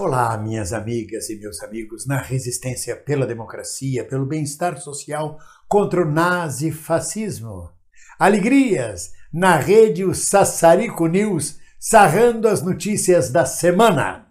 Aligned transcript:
Olá, 0.00 0.38
minhas 0.38 0.72
amigas 0.72 1.28
e 1.28 1.38
meus 1.38 1.62
amigos, 1.62 2.06
na 2.06 2.16
resistência 2.16 2.96
pela 2.96 3.26
democracia, 3.26 4.02
pelo 4.02 4.24
bem-estar 4.24 4.80
social 4.80 5.36
contra 5.68 6.00
o 6.00 6.10
nazifascismo. 6.10 7.70
Alegrias 8.18 9.12
na 9.30 9.56
rede 9.56 10.02
o 10.02 10.14
Sassarico 10.14 11.06
News, 11.06 11.58
sarrando 11.78 12.48
as 12.48 12.62
notícias 12.62 13.30
da 13.30 13.44
semana. 13.44 14.28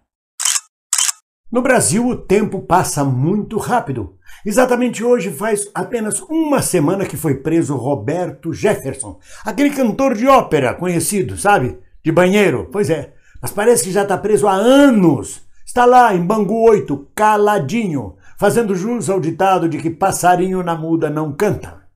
No 1.51 1.62
Brasil, 1.62 2.07
o 2.07 2.17
tempo 2.17 2.63
passa 2.63 3.03
muito 3.03 3.59
rápido. 3.59 4.17
Exatamente 4.43 5.03
hoje 5.03 5.29
faz 5.29 5.69
apenas 5.75 6.21
uma 6.21 6.63
semana 6.63 7.05
que 7.05 7.15
foi 7.15 7.35
preso 7.35 7.75
Roberto 7.75 8.51
Jefferson, 8.51 9.19
aquele 9.46 9.69
cantor 9.69 10.15
de 10.15 10.25
ópera 10.25 10.73
conhecido, 10.73 11.37
sabe? 11.37 11.78
De 12.03 12.12
banheiro. 12.12 12.67
Pois 12.71 12.89
é, 12.89 13.13
mas 13.39 13.51
parece 13.51 13.83
que 13.83 13.91
já 13.91 14.01
está 14.01 14.17
preso 14.17 14.47
há 14.47 14.55
anos. 14.55 15.51
Está 15.72 15.85
lá 15.85 16.13
em 16.13 16.22
Bangu 16.22 16.67
8, 16.67 17.12
caladinho, 17.16 18.18
fazendo 18.38 18.76
jus 18.76 19.09
ao 19.09 19.22
ditado 19.22 19.70
de 19.70 19.78
que 19.78 19.90
passarinho 19.90 20.62
na 20.62 20.76
muda 20.76 21.09
não 21.09 21.32
canta. 21.32 21.88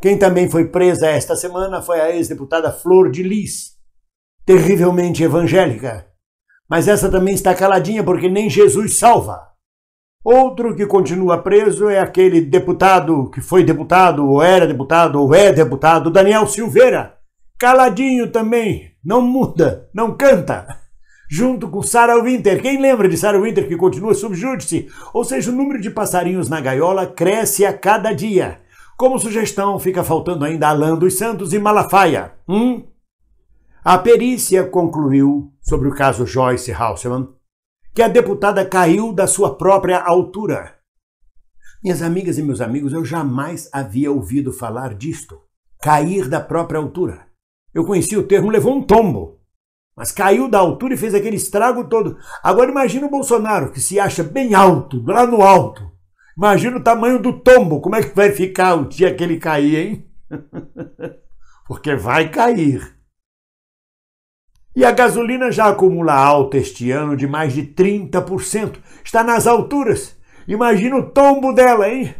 Quem 0.00 0.16
também 0.16 0.48
foi 0.48 0.68
presa 0.68 1.08
esta 1.08 1.34
semana 1.34 1.82
foi 1.82 2.00
a 2.00 2.14
ex-deputada 2.14 2.70
Flor 2.70 3.10
de 3.10 3.24
Lis, 3.24 3.72
terrivelmente 4.46 5.24
evangélica. 5.24 6.06
Mas 6.68 6.86
essa 6.86 7.10
também 7.10 7.34
está 7.34 7.52
caladinha 7.52 8.04
porque 8.04 8.28
nem 8.28 8.48
Jesus 8.48 8.96
salva. 8.96 9.48
Outro 10.24 10.76
que 10.76 10.86
continua 10.86 11.42
preso 11.42 11.88
é 11.88 11.98
aquele 11.98 12.40
deputado 12.40 13.28
que 13.30 13.40
foi 13.40 13.64
deputado, 13.64 14.24
ou 14.24 14.40
era 14.40 14.68
deputado, 14.68 15.20
ou 15.20 15.34
é 15.34 15.52
deputado, 15.52 16.12
Daniel 16.12 16.46
Silveira. 16.46 17.18
Caladinho 17.58 18.30
também, 18.30 18.92
não 19.04 19.20
muda, 19.20 19.90
não 19.92 20.16
canta 20.16 20.78
junto 21.30 21.68
com 21.68 21.80
Sarah 21.80 22.20
Winter. 22.20 22.60
Quem 22.60 22.82
lembra 22.82 23.08
de 23.08 23.16
Sarah 23.16 23.40
Winter 23.40 23.68
que 23.68 23.76
continua 23.76 24.12
subjúdice? 24.14 24.88
Ou 25.14 25.22
seja, 25.22 25.52
o 25.52 25.54
número 25.54 25.80
de 25.80 25.88
passarinhos 25.88 26.48
na 26.48 26.60
gaiola 26.60 27.06
cresce 27.06 27.64
a 27.64 27.72
cada 27.72 28.12
dia. 28.12 28.60
Como 28.98 29.18
sugestão, 29.18 29.78
fica 29.78 30.02
faltando 30.02 30.44
ainda 30.44 30.68
Alan 30.68 30.98
dos 30.98 31.16
Santos 31.16 31.52
e 31.52 31.58
Malafaia. 31.58 32.32
Hum? 32.48 32.84
A 33.84 33.96
perícia 33.96 34.64
concluiu, 34.64 35.52
sobre 35.62 35.88
o 35.88 35.94
caso 35.94 36.26
Joyce 36.26 36.72
Hauselman, 36.72 37.28
que 37.94 38.02
a 38.02 38.08
deputada 38.08 38.66
caiu 38.66 39.12
da 39.12 39.26
sua 39.26 39.56
própria 39.56 40.00
altura. 40.00 40.74
Minhas 41.82 42.02
amigas 42.02 42.36
e 42.36 42.42
meus 42.42 42.60
amigos, 42.60 42.92
eu 42.92 43.04
jamais 43.04 43.70
havia 43.72 44.12
ouvido 44.12 44.52
falar 44.52 44.94
disto. 44.94 45.40
Cair 45.80 46.28
da 46.28 46.40
própria 46.40 46.78
altura. 46.78 47.26
Eu 47.72 47.86
conheci 47.86 48.16
o 48.16 48.26
termo, 48.26 48.50
levou 48.50 48.76
um 48.76 48.82
tombo. 48.82 49.39
Mas 50.00 50.12
caiu 50.12 50.48
da 50.48 50.58
altura 50.58 50.94
e 50.94 50.96
fez 50.96 51.14
aquele 51.14 51.36
estrago 51.36 51.84
todo. 51.84 52.16
Agora 52.42 52.70
imagina 52.70 53.06
o 53.06 53.10
Bolsonaro, 53.10 53.70
que 53.70 53.78
se 53.78 54.00
acha 54.00 54.24
bem 54.24 54.54
alto, 54.54 55.04
lá 55.06 55.26
no 55.26 55.42
alto. 55.42 55.92
Imagina 56.34 56.78
o 56.78 56.82
tamanho 56.82 57.20
do 57.20 57.34
tombo, 57.34 57.82
como 57.82 57.96
é 57.96 58.02
que 58.02 58.16
vai 58.16 58.32
ficar 58.32 58.76
o 58.76 58.88
dia 58.88 59.14
que 59.14 59.22
ele 59.22 59.36
cair, 59.36 59.76
hein? 59.76 60.06
Porque 61.68 61.94
vai 61.94 62.30
cair. 62.30 62.96
E 64.74 64.86
a 64.86 64.90
gasolina 64.90 65.52
já 65.52 65.68
acumula 65.68 66.14
alta 66.14 66.56
este 66.56 66.90
ano 66.90 67.14
de 67.14 67.26
mais 67.26 67.52
de 67.52 67.64
30%. 67.64 68.78
Está 69.04 69.22
nas 69.22 69.46
alturas. 69.46 70.16
Imagina 70.48 70.96
o 70.96 71.10
tombo 71.10 71.52
dela, 71.52 71.86
hein? 71.90 72.14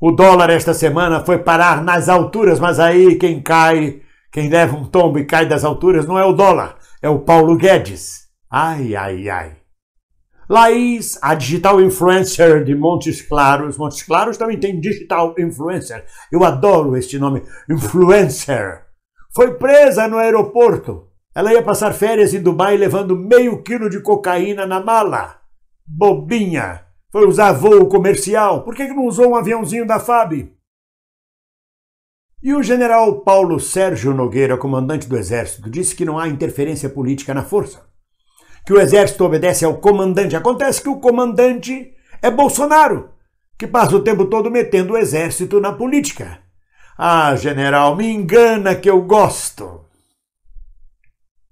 O 0.00 0.12
dólar 0.12 0.48
esta 0.48 0.72
semana 0.72 1.24
foi 1.24 1.38
parar 1.38 1.82
nas 1.82 2.08
alturas, 2.08 2.60
mas 2.60 2.78
aí 2.78 3.16
quem 3.16 3.42
cai 3.42 4.00
quem 4.30 4.48
leva 4.48 4.76
um 4.76 4.84
tombo 4.84 5.18
e 5.18 5.24
cai 5.24 5.46
das 5.46 5.64
alturas 5.64 6.06
não 6.06 6.18
é 6.18 6.24
o 6.24 6.32
dólar, 6.32 6.76
é 7.00 7.08
o 7.08 7.20
Paulo 7.20 7.56
Guedes. 7.56 8.28
Ai, 8.50 8.94
ai, 8.94 9.28
ai. 9.28 9.56
Laís, 10.48 11.18
a 11.20 11.34
digital 11.34 11.80
influencer 11.80 12.64
de 12.64 12.74
Montes 12.74 13.20
Claros. 13.20 13.76
Montes 13.76 14.02
Claros 14.02 14.38
também 14.38 14.58
tem 14.58 14.80
digital 14.80 15.34
influencer. 15.38 16.06
Eu 16.32 16.42
adoro 16.42 16.96
este 16.96 17.18
nome, 17.18 17.42
influencer. 17.68 18.82
Foi 19.34 19.54
presa 19.54 20.08
no 20.08 20.16
aeroporto. 20.16 21.06
Ela 21.34 21.52
ia 21.52 21.62
passar 21.62 21.92
férias 21.92 22.32
em 22.32 22.42
Dubai 22.42 22.76
levando 22.76 23.14
meio 23.14 23.62
quilo 23.62 23.90
de 23.90 24.00
cocaína 24.00 24.66
na 24.66 24.80
mala. 24.80 25.36
Bobinha. 25.86 26.82
Foi 27.12 27.26
usar 27.26 27.52
voo 27.52 27.86
comercial. 27.86 28.64
Por 28.64 28.74
que 28.74 28.88
não 28.88 29.06
usou 29.06 29.30
um 29.30 29.36
aviãozinho 29.36 29.86
da 29.86 30.00
FAB? 30.00 30.50
E 32.40 32.54
o 32.54 32.62
general 32.62 33.20
Paulo 33.22 33.58
Sérgio 33.58 34.14
Nogueira, 34.14 34.56
comandante 34.56 35.08
do 35.08 35.16
Exército, 35.16 35.68
disse 35.68 35.94
que 35.94 36.04
não 36.04 36.16
há 36.16 36.28
interferência 36.28 36.88
política 36.88 37.34
na 37.34 37.42
força. 37.42 37.82
Que 38.64 38.72
o 38.72 38.80
Exército 38.80 39.24
obedece 39.24 39.64
ao 39.64 39.78
comandante. 39.78 40.36
Acontece 40.36 40.80
que 40.80 40.88
o 40.88 41.00
comandante 41.00 41.92
é 42.22 42.30
Bolsonaro, 42.30 43.10
que 43.58 43.66
passa 43.66 43.96
o 43.96 44.02
tempo 44.02 44.24
todo 44.26 44.52
metendo 44.52 44.92
o 44.92 44.96
Exército 44.96 45.60
na 45.60 45.72
política. 45.72 46.38
Ah, 46.96 47.34
general, 47.34 47.96
me 47.96 48.08
engana 48.08 48.76
que 48.76 48.88
eu 48.88 49.02
gosto. 49.02 49.84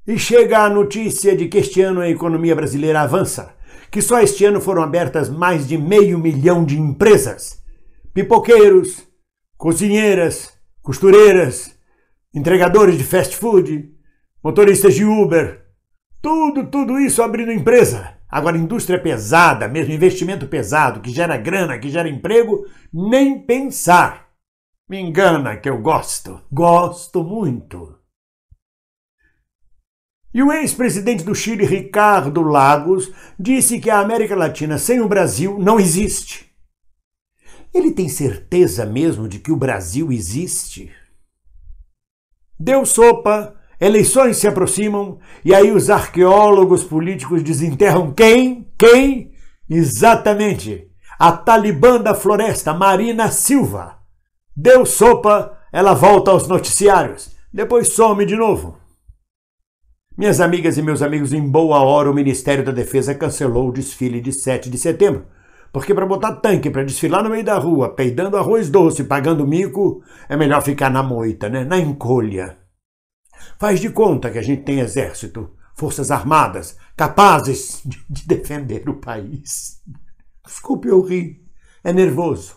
E 0.07 0.17
chega 0.17 0.61
a 0.61 0.71
notícia 0.71 1.37
de 1.37 1.49
que 1.49 1.59
este 1.59 1.83
ano 1.83 2.01
a 2.01 2.09
economia 2.09 2.55
brasileira 2.55 3.01
avança, 3.01 3.57
que 3.91 4.01
só 4.01 4.21
este 4.21 4.45
ano 4.45 4.61
foram 4.61 4.83
abertas 4.83 5.29
mais 5.29 5.67
de 5.67 5.77
meio 5.77 6.17
milhão 6.17 6.65
de 6.65 6.79
empresas. 6.79 7.61
Pipoqueiros, 8.15 9.03
cozinheiras, 9.57 10.56
costureiras, 10.87 11.77
entregadores 12.33 12.97
de 12.97 13.03
fast 13.03 13.37
food, 13.37 13.93
motoristas 14.41 14.95
de 14.95 15.05
Uber, 15.05 15.67
tudo, 16.23 16.71
tudo 16.71 16.97
isso 17.01 17.25
abrindo 17.25 17.51
empresa. 17.51 18.17
Agora, 18.29 18.57
indústria 18.57 19.03
pesada, 19.03 19.67
mesmo 19.67 19.93
investimento 19.93 20.47
pesado, 20.47 21.01
que 21.01 21.11
gera 21.11 21.37
grana, 21.37 21.77
que 21.77 21.91
gera 21.91 22.09
emprego, 22.09 22.65
nem 22.93 23.45
pensar. 23.45 24.29
Me 24.89 25.01
engana 25.01 25.57
que 25.57 25.69
eu 25.69 25.83
gosto, 25.83 26.41
gosto 26.53 27.25
muito. 27.25 27.99
E 30.33 30.41
o 30.41 30.53
ex-presidente 30.53 31.25
do 31.25 31.35
Chile, 31.35 31.65
Ricardo 31.65 32.43
Lagos, 32.43 33.11
disse 33.37 33.81
que 33.81 33.91
a 33.91 33.99
América 33.99 34.37
Latina 34.37 34.79
sem 34.79 35.01
o 35.01 35.09
Brasil 35.09 35.59
não 35.59 35.81
existe. 35.81 36.46
Ele 37.77 37.91
tem 37.91 38.09
certeza 38.09 38.87
mesmo 38.87 39.29
de 39.29 39.39
que 39.39 39.53
o 39.53 39.57
Brasil 39.57 40.11
existe? 40.11 40.91
Deu 42.59 42.87
sopa, 42.87 43.55
eleições 43.79 44.39
se 44.39 44.49
aproximam 44.49 45.19
e 45.45 45.55
aí 45.55 45.71
os 45.71 45.91
arqueólogos 45.91 46.83
políticos 46.83 47.43
desenterram 47.43 48.15
quem? 48.15 48.73
Quem? 48.79 49.31
Exatamente, 49.69 50.91
a 51.19 51.33
talibã 51.33 52.01
da 52.01 52.15
floresta, 52.15 52.73
Marina 52.73 53.31
Silva. 53.31 53.99
Deu 54.57 54.87
sopa, 54.87 55.59
ela 55.71 55.93
volta 55.93 56.31
aos 56.31 56.49
noticiários, 56.49 57.37
depois 57.53 57.93
some 57.93 58.25
de 58.25 58.37
novo. 58.37 58.79
Minhas 60.17 60.41
amigas 60.41 60.79
e 60.79 60.83
meus 60.83 61.03
amigos, 61.03 61.35
em 61.35 61.47
boa 61.47 61.81
hora 61.83 62.11
o 62.11 62.15
Ministério 62.15 62.65
da 62.65 62.73
Defesa 62.73 63.15
cancelou 63.15 63.69
o 63.69 63.73
desfile 63.73 64.19
de 64.19 64.33
7 64.33 64.71
de 64.71 64.79
setembro 64.79 65.27
porque 65.77 65.93
para 65.93 66.07
botar 66.07 66.37
tanque 66.37 66.71
para 66.71 66.85
desfilar 66.85 67.23
no 67.23 67.29
meio 67.29 67.45
da 67.45 67.59
rua, 67.59 67.95
peidando 67.95 68.39
arroz 68.39 68.71
doce, 68.71 69.05
pagando 69.05 69.47
mico, 69.47 70.03
é 70.27 70.35
melhor 70.35 70.63
ficar 70.63 70.89
na 70.89 71.03
moita, 71.03 71.51
né? 71.51 71.65
na 71.65 71.77
encolha. 71.77 72.57
Faz 73.59 73.79
de 73.79 73.91
conta 73.91 74.31
que 74.31 74.39
a 74.39 74.43
gente 74.43 74.63
tem 74.63 74.81
exército, 74.81 75.51
forças 75.75 76.11
armadas, 76.11 76.79
capazes 76.97 77.83
de, 77.85 78.03
de 78.09 78.27
defender 78.27 78.89
o 78.89 78.95
país. 78.95 79.83
Desculpe 80.43 80.89
eu 80.89 81.03
rir, 81.03 81.45
é 81.85 81.93
nervoso. 81.93 82.57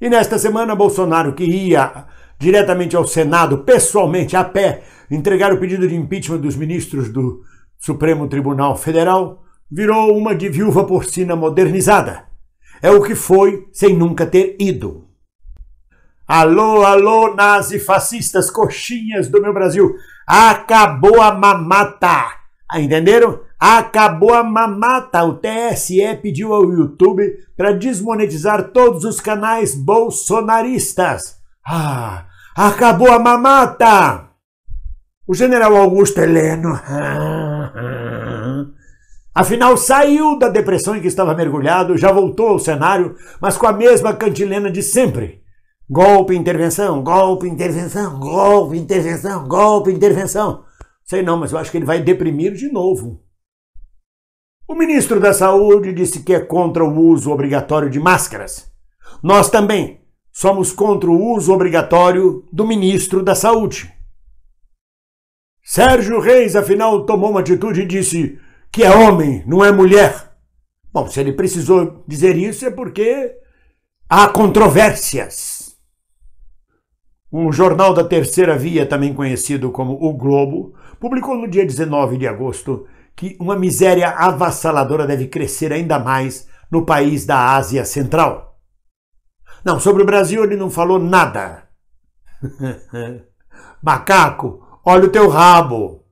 E 0.00 0.08
nesta 0.08 0.38
semana, 0.38 0.74
Bolsonaro, 0.74 1.34
que 1.34 1.44
ia 1.44 2.06
diretamente 2.38 2.96
ao 2.96 3.06
Senado, 3.06 3.58
pessoalmente, 3.58 4.34
a 4.34 4.42
pé, 4.42 4.84
entregar 5.10 5.52
o 5.52 5.60
pedido 5.60 5.86
de 5.86 5.94
impeachment 5.94 6.38
dos 6.38 6.56
ministros 6.56 7.10
do 7.10 7.44
Supremo 7.78 8.28
Tribunal 8.28 8.76
Federal 8.76 9.44
virou 9.70 10.16
uma 10.16 10.34
de 10.34 10.48
viúva 10.48 10.84
porcina 10.84 11.36
modernizada. 11.36 12.24
É 12.82 12.90
o 12.90 13.02
que 13.02 13.14
foi 13.14 13.68
sem 13.72 13.96
nunca 13.96 14.26
ter 14.26 14.56
ido. 14.58 15.08
Alô, 16.26 16.84
alô, 16.84 17.34
nazi-fascistas, 17.34 18.50
coxinhas 18.50 19.28
do 19.28 19.40
meu 19.40 19.54
Brasil. 19.54 19.94
Acabou 20.26 21.22
a 21.22 21.32
mamata. 21.32 22.26
Ah, 22.70 22.80
entenderam? 22.80 23.40
Acabou 23.58 24.34
a 24.34 24.44
mamata. 24.44 25.24
O 25.24 25.38
TSE 25.38 26.18
pediu 26.20 26.52
ao 26.52 26.70
YouTube 26.70 27.24
para 27.56 27.72
desmonetizar 27.72 28.72
todos 28.72 29.04
os 29.04 29.20
canais 29.20 29.74
bolsonaristas. 29.74 31.38
Ah, 31.66 32.26
acabou 32.54 33.10
a 33.10 33.18
mamata. 33.18 34.27
O 35.28 35.34
general 35.34 35.76
Augusto 35.76 36.18
Heleno, 36.22 36.70
afinal, 39.34 39.76
saiu 39.76 40.38
da 40.38 40.48
depressão 40.48 40.96
em 40.96 41.02
que 41.02 41.06
estava 41.06 41.34
mergulhado, 41.34 41.98
já 41.98 42.10
voltou 42.10 42.48
ao 42.48 42.58
cenário, 42.58 43.14
mas 43.38 43.58
com 43.58 43.66
a 43.66 43.72
mesma 43.74 44.14
cantilena 44.14 44.70
de 44.70 44.82
sempre. 44.82 45.42
Golpe, 45.86 46.34
intervenção, 46.34 47.02
golpe, 47.02 47.46
intervenção, 47.46 48.18
golpe, 48.18 48.78
intervenção, 48.78 49.46
golpe, 49.46 49.92
intervenção. 49.92 50.64
Sei 51.04 51.20
não, 51.22 51.36
mas 51.36 51.52
eu 51.52 51.58
acho 51.58 51.70
que 51.70 51.76
ele 51.76 51.84
vai 51.84 52.00
deprimir 52.00 52.54
de 52.54 52.72
novo. 52.72 53.22
O 54.66 54.74
ministro 54.74 55.20
da 55.20 55.34
Saúde 55.34 55.92
disse 55.92 56.20
que 56.20 56.32
é 56.32 56.40
contra 56.40 56.82
o 56.82 56.98
uso 56.98 57.30
obrigatório 57.30 57.90
de 57.90 58.00
máscaras. 58.00 58.72
Nós 59.22 59.50
também 59.50 60.00
somos 60.32 60.72
contra 60.72 61.10
o 61.10 61.34
uso 61.34 61.52
obrigatório 61.52 62.46
do 62.50 62.66
ministro 62.66 63.22
da 63.22 63.34
Saúde. 63.34 63.97
Sérgio 65.70 66.18
Reis, 66.18 66.56
afinal, 66.56 67.04
tomou 67.04 67.28
uma 67.28 67.40
atitude 67.40 67.82
e 67.82 67.86
disse 67.86 68.38
que 68.72 68.82
é 68.82 68.90
homem, 68.90 69.44
não 69.46 69.62
é 69.62 69.70
mulher. 69.70 70.32
Bom, 70.90 71.06
se 71.06 71.20
ele 71.20 71.34
precisou 71.34 72.02
dizer 72.08 72.38
isso 72.38 72.64
é 72.64 72.70
porque 72.70 73.36
há 74.08 74.28
controvérsias. 74.28 75.76
Um 77.30 77.52
jornal 77.52 77.92
da 77.92 78.02
Terceira 78.02 78.56
Via, 78.56 78.86
também 78.86 79.12
conhecido 79.12 79.70
como 79.70 79.92
O 80.00 80.14
Globo, 80.14 80.74
publicou 80.98 81.36
no 81.36 81.46
dia 81.46 81.66
19 81.66 82.16
de 82.16 82.26
agosto 82.26 82.86
que 83.14 83.36
uma 83.38 83.54
miséria 83.54 84.08
avassaladora 84.08 85.06
deve 85.06 85.28
crescer 85.28 85.70
ainda 85.70 85.98
mais 85.98 86.48
no 86.70 86.86
país 86.86 87.26
da 87.26 87.56
Ásia 87.56 87.84
Central. 87.84 88.58
Não, 89.62 89.78
sobre 89.78 90.02
o 90.02 90.06
Brasil 90.06 90.42
ele 90.42 90.56
não 90.56 90.70
falou 90.70 90.98
nada. 90.98 91.64
Macaco, 93.84 94.66
olha 94.88 95.04
o 95.04 95.10
teu 95.10 95.28
rabo. 95.28 96.02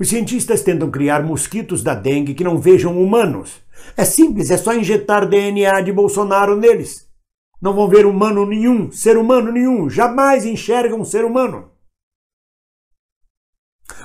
Os 0.00 0.08
cientistas 0.08 0.62
tentam 0.62 0.90
criar 0.90 1.22
mosquitos 1.22 1.82
da 1.82 1.94
dengue 1.94 2.32
que 2.32 2.42
não 2.42 2.56
vejam 2.56 2.98
humanos. 2.98 3.60
É 3.94 4.02
simples, 4.02 4.50
é 4.50 4.56
só 4.56 4.72
injetar 4.72 5.28
DNA 5.28 5.82
de 5.82 5.92
Bolsonaro 5.92 6.56
neles. 6.56 7.06
Não 7.60 7.74
vão 7.74 7.86
ver 7.86 8.06
humano 8.06 8.46
nenhum, 8.46 8.90
ser 8.90 9.18
humano 9.18 9.52
nenhum, 9.52 9.90
jamais 9.90 10.46
enxergam 10.46 11.00
um 11.00 11.04
ser 11.04 11.22
humano. 11.22 11.70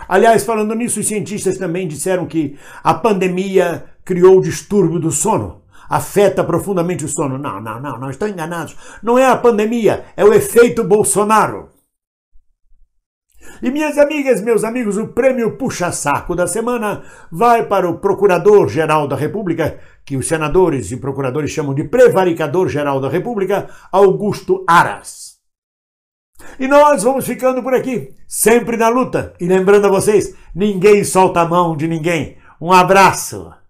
Aliás, 0.06 0.44
falando 0.44 0.76
nisso, 0.76 1.00
os 1.00 1.08
cientistas 1.08 1.58
também 1.58 1.88
disseram 1.88 2.26
que 2.26 2.58
a 2.84 2.94
pandemia 2.94 3.86
criou 4.04 4.38
o 4.38 4.42
distúrbio 4.42 5.00
do 5.00 5.12
sono. 5.12 5.62
Afeta 5.88 6.44
profundamente 6.44 7.06
o 7.06 7.08
sono. 7.08 7.38
Não, 7.38 7.62
não, 7.62 7.80
não, 7.80 7.98
não, 8.00 8.10
estão 8.10 8.28
enganados. 8.28 8.76
Não 9.02 9.18
é 9.18 9.26
a 9.26 9.38
pandemia, 9.38 10.04
é 10.18 10.26
o 10.26 10.34
efeito 10.34 10.84
Bolsonaro. 10.84 11.73
E 13.62 13.72
minhas 13.72 13.98
amigas, 13.98 14.42
meus 14.42 14.64
amigos, 14.64 14.98
o 14.98 15.08
prêmio 15.08 15.58
puxa-saco 15.58 16.36
da 16.36 16.48
semana 16.48 17.04
vai 17.32 17.66
para 17.66 17.90
o 17.90 17.98
Procurador-Geral 17.98 19.08
da 19.08 19.16
República, 19.16 19.80
que 20.06 20.18
os 20.18 20.28
senadores 20.28 20.92
e 20.92 20.98
procuradores 20.98 21.52
chamam 21.52 21.74
de 21.74 21.84
Prevaricador-Geral 21.84 23.00
da 23.00 23.10
República, 23.10 23.70
Augusto 23.92 24.64
Aras. 24.68 25.34
E 26.60 26.68
nós 26.68 27.04
vamos 27.04 27.26
ficando 27.26 27.64
por 27.64 27.74
aqui, 27.74 28.14
sempre 28.28 28.76
na 28.76 28.90
luta. 28.90 29.34
E 29.40 29.48
lembrando 29.48 29.88
a 29.88 29.90
vocês, 29.90 30.36
ninguém 30.54 31.04
solta 31.04 31.42
a 31.42 31.48
mão 31.48 31.76
de 31.76 31.88
ninguém. 31.88 32.38
Um 32.60 32.72
abraço. 32.72 33.63